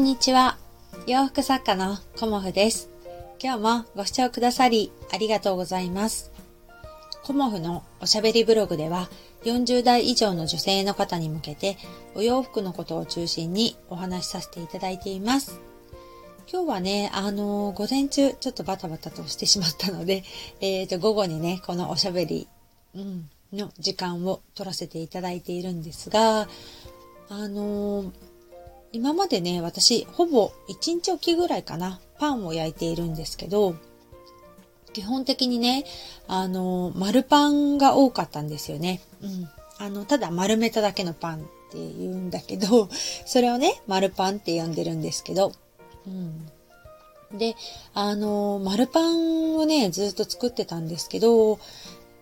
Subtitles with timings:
[0.00, 0.56] んにちは。
[1.06, 2.88] 洋服作家のコモフです。
[3.38, 6.32] 今日もご視聴くださりありがとうございます。
[7.22, 9.10] コモフのおしゃべりブログでは
[9.44, 11.76] 40代以上の女性の方に向けて
[12.14, 15.60] お洋服のことを中心にお話しさせていただいています。
[16.50, 20.24] 今日はね、あのー午前中ちょっとバタバタとしてしまったので、
[20.62, 22.48] えっ、と、午後にね、このおしゃべり、
[22.94, 26.48] うん、の時間を取らせていただいているんですが、
[27.28, 28.29] あのー
[28.92, 33.76] 今までね、私、ほぼ1日おきぐらいかな、パンを焼いているんですけど、
[34.92, 35.84] 基本的にね、
[36.26, 39.00] あの、丸パンが多かったんですよね。
[39.22, 39.48] うん。
[39.78, 42.88] あの、ただ丸めただけのパンって言うんだけど、
[43.26, 45.52] それをね、丸パンって呼んでるんですけど、
[46.06, 46.50] うん。
[47.38, 47.54] で、
[47.94, 51.60] あの、丸パンをね、ずっと作ってたんですけど、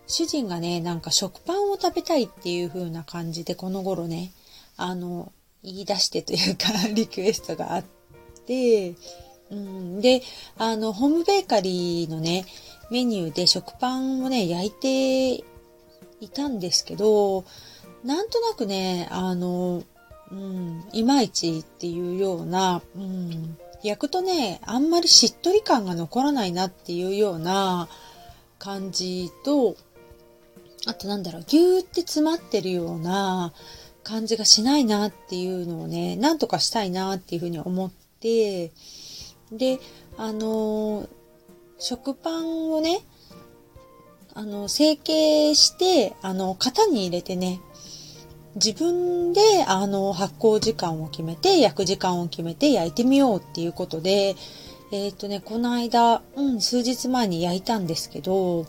[0.05, 4.31] 主人がね、なんか食パンを食べたいっていう風な感じで、この頃ね、
[4.77, 5.31] あの、
[5.63, 7.83] 言い出してというか、 リクエストがあっ
[8.45, 8.95] て、
[9.51, 10.21] うん、で、
[10.57, 12.45] あの、ホームベーカリーのね、
[12.91, 15.43] メニューで食パンをね、焼いて
[16.21, 17.45] いたんですけど、
[18.03, 19.83] なんとなくね、あの、
[20.31, 27.89] うん、いまいちっていうような、うん、焼くとね、あんまりしっとり感が残らないなっていうような
[28.59, 29.75] 感じと、
[30.85, 33.53] あとなんだろう、ぎゅーって詰まってるような
[34.09, 38.71] 感じがしないなっていうのをね、なんとかしたいなっていうふうに思って、
[39.51, 39.79] で、
[40.17, 41.09] あのー
[41.79, 43.01] 食パンをね、
[44.33, 47.61] あの、成形して、あの、型に入れてね、
[48.55, 54.35] 自分で、あの、発酵時間を決めて、焼く時間を決めて焼いてみようっていうことで、
[54.91, 58.65] えっ、とね、この間、うん、数日前に焼いたんですけど、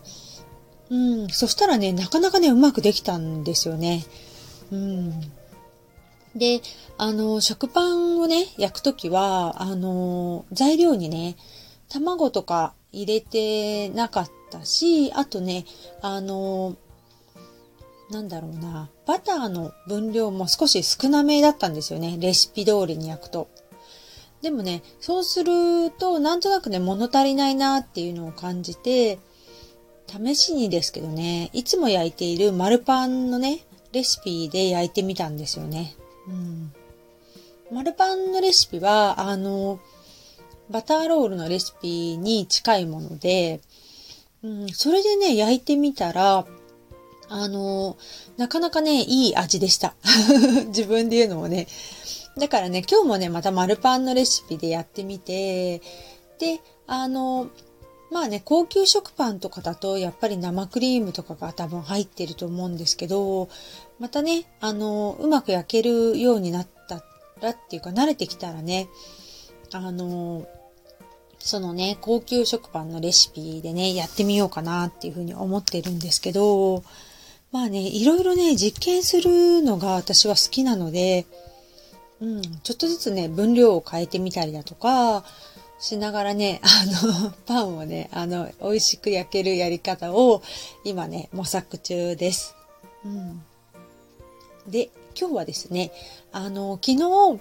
[0.91, 4.05] うん、そしたらね、なかなかね、うまくできたんですよね。
[4.71, 5.21] うん。
[6.35, 6.61] で、
[6.97, 11.37] あの、食パンをね、焼くときは、あの、材料にね、
[11.89, 15.65] 卵とか入れてなかったし、あとね、
[16.03, 16.77] あの、
[18.11, 22.17] なんだろうな、バターの分量も少し少なめだったんですよね。
[22.19, 23.49] レシピ通りに焼くと。
[24.43, 29.19] でもね、そうすると、なんとなくね、物足りないなっていうのを感じて、
[30.07, 33.61] 試しにですけどね、いつも焼いている丸パンのね、
[33.93, 35.95] レシピで焼いてみたんですよね。
[36.29, 36.73] うん。
[37.73, 39.81] 丸パンのレシピは、あの、
[40.71, 43.61] バターロールのレシピに近いもので、
[44.43, 46.47] うん、それでね、焼いてみたら、
[47.29, 47.97] あの、
[48.37, 49.95] なかなかね、いい味でした。
[50.69, 51.69] 自分で言うのもね。
[52.37, 55.81] だからね、今日もね、また丸パンのレシピでやってみて、
[56.39, 57.51] で、あの、
[58.11, 63.49] まあね、高級食パンとかだと、やっぱり生クリームとかが多分入ってると思うんですけど、
[64.01, 67.05] またね、あの、うまく焼けるようになった
[67.41, 68.89] らっていうか、慣れてきたらね、
[69.73, 70.47] あの、
[71.39, 76.83] そのね、高級食パンのレシピでね、やってみようかなっていうふうに思ってるんですけど、
[77.53, 81.27] まあね、いろいろね、実験するのが私は好きなので、
[82.21, 85.25] うん、ちょっとずつね、分量を変えてみたりだとか、
[85.81, 86.69] しながらね、 あ
[87.07, 90.43] の、パンをね、あの、美味しく焼けるやり方を
[90.85, 92.55] 今ね、模索中です。
[93.05, 93.43] うん。
[94.69, 95.91] で、今日はですね、
[96.33, 97.41] あの、昨日、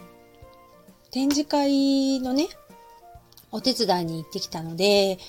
[1.12, 2.48] 展示会のね、
[3.52, 5.20] お手伝いに行ってきたので、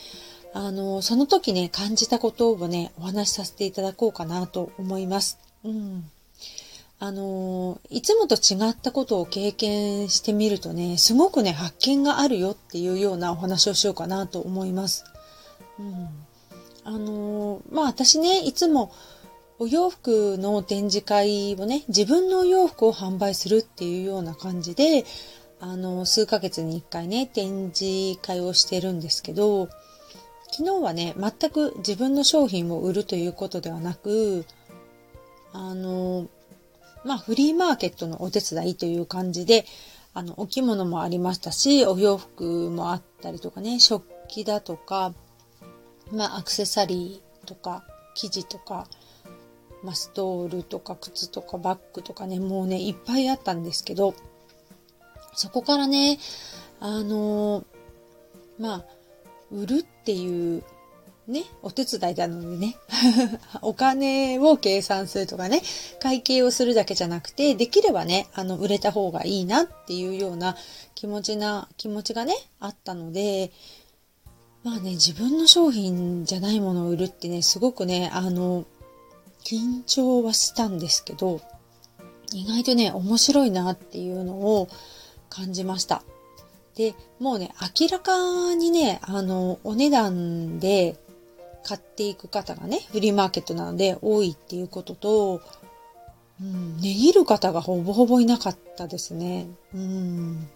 [0.52, 5.38] あの、その時ね、感じたことをね、お話しさせていただこうかなと思います。
[5.64, 6.10] うん。
[7.02, 15.04] あの、いつもと違ったことを経験してみるとね、すごくね、発見があるよっていうようなお話をしようかなと思います。
[15.78, 16.08] うん。
[16.84, 18.92] あの、まあ私ね、いつも
[19.58, 25.06] お洋服の展示会をね、自分のお洋服を販売するっていうような感じで、
[25.58, 29.70] あの、数ヶ月に一回ね、展示会をしてるんですけど、
[30.50, 34.44] 昨日はね、全く自分の商品を売るということではなく、
[35.54, 36.28] あの、
[37.04, 39.64] まあ、フリーマーケットのお手伝いという感じで、
[40.12, 45.14] あの、お着物もありましたし、お洋服もあったりとかね、食器だとか、
[46.12, 48.88] まあ、アクセサリーとか、生地とか、
[49.82, 54.14] まあ、ストールとか靴とかバッグとかね、もうね、いっぱいあったんですけど、
[55.34, 56.18] そこからね、
[56.80, 57.64] あの
[58.58, 58.84] まあ、
[59.50, 60.64] 売るっていう、
[61.30, 62.76] ね、お手伝いなのでね、
[63.62, 65.62] お金を計算するとかね、
[66.00, 70.56] 会計をするだけじゃなくて、できればね、あの、売れた方がいいなっていうような
[70.94, 73.52] 気持ちな、気持ちがね、あったので、
[74.62, 78.66] まあね、自分の商品じゃないものを売るってね、すごくね、あの、
[79.44, 81.40] 緊張はしたんですけど、
[82.32, 84.68] 意外とね、面白いなっていうのを
[85.28, 86.02] 感じました。
[86.76, 90.98] で、もうね、明らかにね、あの、お値段で
[91.64, 95.40] 買っていく方がね、フリーマーケットなので多いっていうことと、
[96.40, 99.46] うん、値切る方がほぼほぼいなかったですね。
[99.74, 100.48] うん。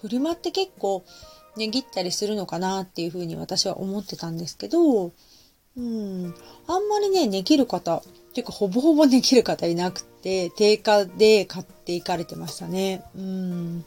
[0.00, 1.04] フリマって結構
[1.56, 5.12] 値切ったりするのかなっていうふうに私は思ってたんですけど、
[5.76, 6.34] うん、
[6.66, 8.02] あんまりね、値切る方、っ
[8.32, 13.02] ていうかほぼほぼ値切る方いなくて、定価で買っていかれてましたね。
[13.16, 13.84] うん。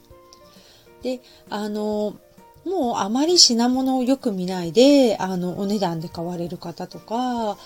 [1.02, 2.16] で、あの、
[2.64, 7.56] もうあまり品物をよく見ないで、あの、お値段で買われる方とか、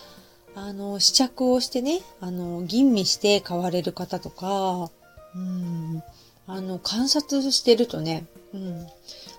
[0.55, 4.91] あの、試着をしてね、あの、吟味して買われる方とか、
[5.35, 6.03] うん、
[6.47, 8.87] あの、観察してるとね、うん、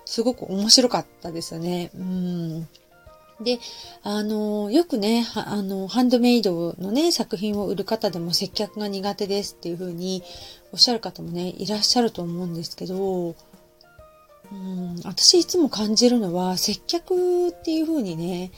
[0.04, 1.90] すごく面白かったですよね。
[1.94, 2.68] うん。
[3.40, 3.60] で、
[4.02, 10.22] あの、よくね、あの、ハンドメイドのね、作品を売る方でも接客が苦手ですっていう風に
[10.72, 13.34] おっしゃる方もね、いらっしゃると思うんですけど、
[14.50, 18.50] うん、私いつも感じるのは、接客っていう風にね、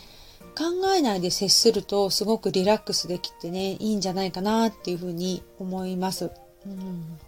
[0.56, 0.64] 考
[0.94, 6.31] えないで接するとすごくリラックスできてね、いいんじゃないかなっていう風に思います。
[6.66, 7.19] うん、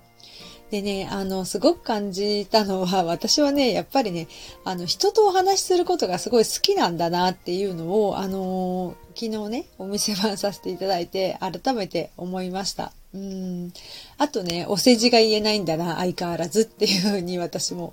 [0.70, 4.28] でね、あの、すごく感じたのは、 私はね、やっぱりね、
[4.64, 12.92] あの、人とお話しすることがすごい好きなんだなっていうのを、あの昨日ね、お店番させていただいて、改めて思いました。
[13.14, 13.72] うん。
[14.18, 17.92] あとね、お世辞が言えないんだな、相変わらずっていうふうに私も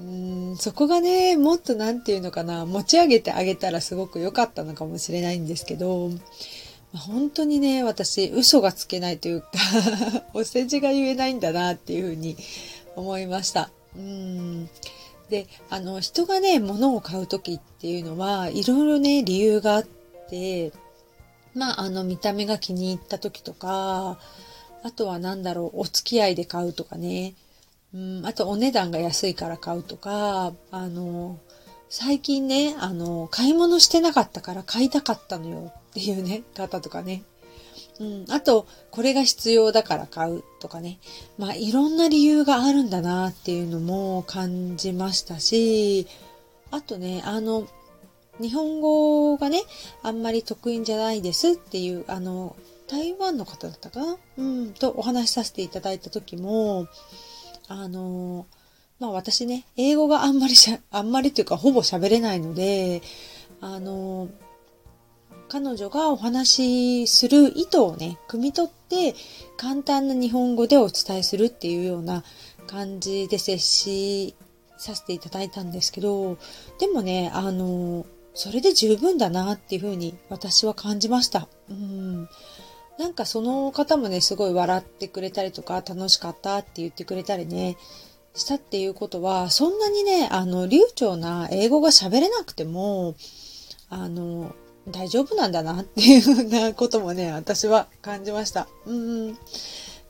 [0.00, 6.10] うんそこがね、もっとなんていうのかな、持ち上げてあげたらすごく良かったのかもしれないんですけど、
[6.94, 9.48] 本当にね、私、嘘がつけないというか
[10.34, 12.36] お世辞が言えないんだなっていうふうに
[12.94, 13.70] 思いました。
[13.96, 14.68] うん
[15.30, 19.86] で、あの、人がね、物を買う時っていうのは、いろいろね、理由があっ
[20.30, 20.72] て、
[21.54, 24.18] まあ、あの、見た目が気に入った時とか、
[24.84, 27.34] あとは何だろう、お付き合いで買うとかね、
[27.96, 31.38] うん、あとお値段が安いから買うとか、あの、
[31.88, 37.22] 最近ね、あの、買い物してなかったから買いたかったのよっていうね、 方とかね。
[37.98, 40.98] うん、あと、これが必要だから買うとかね。
[41.38, 46.06] まあ、いろんな理由があるんだなっていうのも感じましたし、
[46.70, 47.66] あとね、あの、
[48.38, 49.62] 日本語がね、
[50.02, 52.54] あんまり得意じゃないですっていう、あの、
[52.88, 54.18] 台湾の方だったかな？
[54.36, 56.86] うん、とお話しさせていただいた時も、
[57.68, 58.46] あの、
[58.98, 63.02] まあ私ね、英語があんまりしゃ、あんまりというかほぼ喋れないので、
[63.60, 64.28] あの、
[65.48, 69.14] 彼女がお話しする意図をね、汲み取って
[69.56, 72.24] 簡単な日本語でお伝えするっていうような
[72.66, 74.34] 感じで接し
[74.76, 76.38] させていただいたんですけど、
[76.78, 81.48] でもね、あの、それで十分だなっていうふうに私は感じました。
[81.70, 82.28] うん
[82.98, 87.76] なんかその方もね、すごい笑ってくれたりとか、楽しかったって言ってくれたりね、
[88.34, 93.14] したっていうことは、そんなにね、あの、流暢な英語が喋れなくても、
[93.88, 94.54] あの、
[94.88, 98.68] 大丈夫なんだなっていうふうなこともね、私は感じました。
[98.86, 99.38] うん。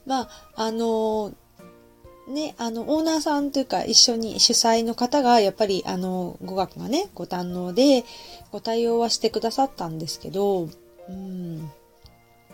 [0.07, 1.33] まあ、あの、
[2.29, 8.05] ね、あの、オーナーさんというか一緒に主催の方がやっぱりあの、語学がね、ご堪能で
[8.51, 10.69] ご対応はしてくださったんですけど、
[11.09, 11.71] うん。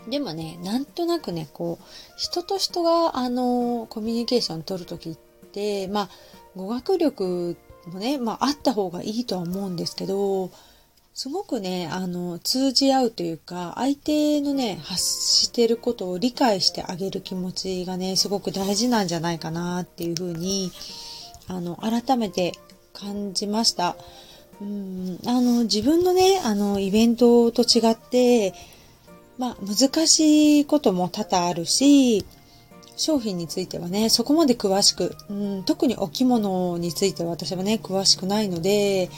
[0.07, 1.85] でもね、なんとなくね、こう、
[2.17, 5.15] 人と人が、あの、コミュニケーション取るときっ
[5.51, 6.09] て、まあ、
[6.55, 7.55] 語学力
[7.87, 10.51] もね、まあ、あった方がいいとは思うんですけど、
[11.13, 20.71] すごくね、あの、通じ合うというか、相手のね、発してることを理解してあげる気持ちがね、すごく大事なんじゃないかなっていうふうに、
[21.47, 22.53] あの、改めて
[22.93, 23.95] 感じました。
[24.59, 28.53] うん、あの、自分のね、あの、イベントと違って、
[29.37, 32.25] まあ、難しいことも多々あるし、
[32.95, 39.09] 商品についてはね、そこまで詳しく、うん、特にお着物については私はね、詳しくないので、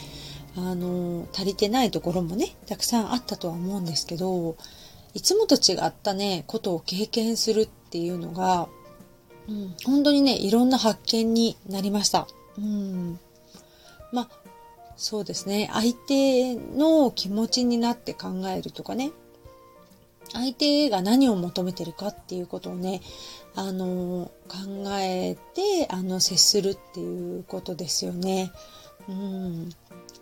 [0.55, 4.55] あの、足りてないところもね、たくさんあったとは思うんですけど、
[5.13, 8.69] いつもと違ったね、ことを経験するっていうのが、
[9.47, 12.27] うん、本当にね、いろんな発見になりました。
[12.57, 13.19] うん。
[14.11, 14.29] まあ、
[14.95, 15.69] そうですね。
[15.73, 19.11] 相手の気持ちになって考えるとかね。
[20.33, 23.01] 相手が何を求めてるかっていうことをね、
[23.55, 24.57] あの、考
[24.99, 28.51] えて、あの、接するっていうことですよね。
[29.07, 29.69] うん。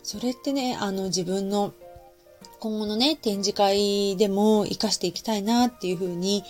[0.04, 1.74] それってね、あの、自分の
[2.60, 6.44] 今後のね、展示会でも活かしていきたいなっていうふうに、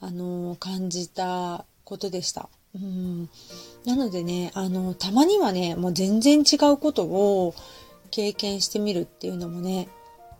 [0.00, 2.48] あの、感じたことでした。
[2.74, 3.28] うん。
[3.84, 7.54] なのでね、あの、たまにはね、もう全然違うことを
[8.10, 9.88] 経験してみるっていうのもね、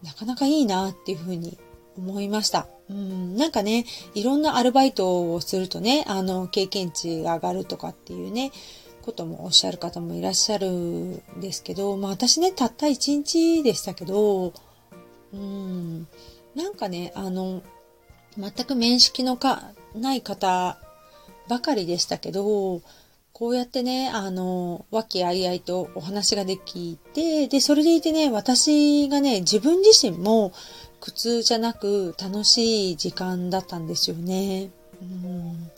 [0.03, 1.59] なかなかいいなっていうふうに
[1.97, 2.69] 思いました。
[2.89, 3.85] うん、なんかね、
[4.15, 8.53] いろんなアルバイトをするとね、あの、経験値が上がるとかっていうね、
[9.03, 14.53] こともおっしゃる方もいらっしゃるんですけど、まあ私ね、たった一日でしたけど、
[15.33, 16.07] うん、
[16.55, 17.63] なんかね、あの、
[18.39, 20.79] 全く面識のかない方
[21.49, 22.81] ばかりでしたけど、
[23.33, 30.53] こうやってね、あの、和気あいあいとお話ができて、で、それでいてね、私がね、自分自身も
[31.03, 34.71] 苦痛じゃなく楽しい時間だったんですよね。
[35.03, 35.71] うん、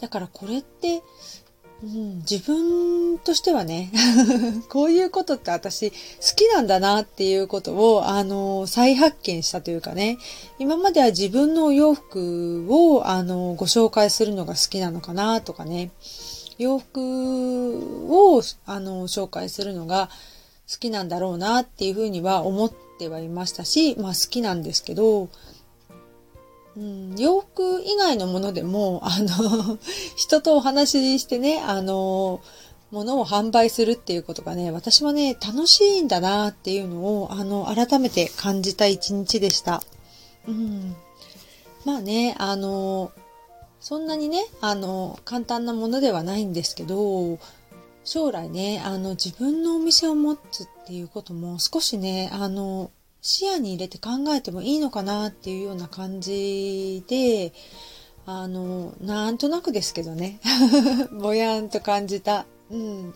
[0.00, 1.02] だからこれって、
[1.82, 3.90] うん、自分としてはね、
[4.70, 5.96] こういうことって私好
[6.36, 10.18] きなんだなっていうことを、あの、再発見したというかね、
[10.60, 15.90] 今までは自分のお洋服を、あの、ご紹介するのが好きなのかなとかね、
[16.58, 20.10] 洋服を、あの、紹介するのが
[20.70, 25.28] 好きなんだろうなっていうふうには思ってはいましたし、まあ好きなんですけど、
[26.76, 29.78] うん、洋服以外のものでも、あの、
[30.14, 32.40] 人とお話ししてね、あの、
[32.92, 39.82] 物を販売するっていうことがね、私はね、楽しいんだなっていうのを、あの、改めて感じた一日でした。
[40.46, 40.94] うん。
[41.84, 43.10] まあね、あの、
[43.80, 47.38] そんなにね、あの、簡単なものではないんですけど、
[48.10, 52.90] 将来ね、あの、自分のお店を持つっていうことも少しね、あの、
[53.22, 57.52] 視野に入れて考えてもいいのかなっていうような感じで、
[58.26, 60.40] あの、なんとなくですけどね、
[61.22, 63.14] ぼやんと感じた、うん、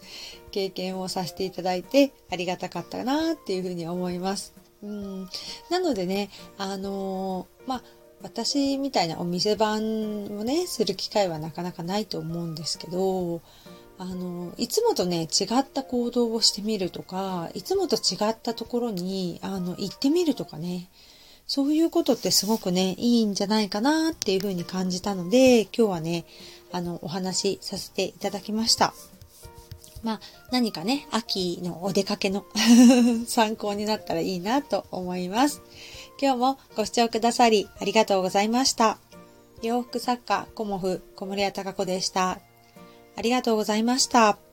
[0.52, 4.54] 経験をさせていただいてありがたかったなっていうふうに思います。
[4.84, 5.28] うん、
[5.70, 7.82] なのでね、あのまあ、
[8.22, 9.80] 私みたいなお店番
[10.38, 13.42] をね、する機会はなかなかないと思うんですけど、
[13.98, 20.88] あの、いつもとね、違った行動をしてみるとか、いつもと違ったところに、あの、行ってみるとかね、
[21.46, 26.24] そういうことってすごくね、いいんじゃないかなっていうふうに感じたので、今日はね、
[26.72, 28.94] あの、お話しさせていただきました。
[30.02, 30.20] まあ、
[30.50, 32.44] 何かね、秋のお出かけの
[33.26, 35.62] 参考になったらいいなと思います。
[36.20, 38.98] 今日もご視聴くださりありがとうございました。
[39.62, 42.38] 洋服作家、コモフ、小森屋隆子でした。
[43.16, 44.43] ありがとうございました。